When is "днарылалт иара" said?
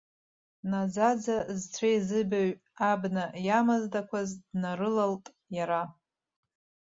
4.41-5.81